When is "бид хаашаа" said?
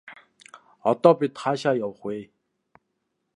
1.19-1.75